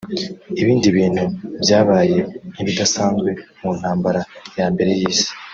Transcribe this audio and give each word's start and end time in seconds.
Ibindi 0.61 0.87
bintu 0.97 1.23
byabaye 1.61 2.17
nk’ibidasanzwe 2.51 3.29
mu 3.61 3.71
ntambara 3.79 4.21
ya 4.57 4.65
Mbere 4.73 4.91
y’Isi 4.99 5.29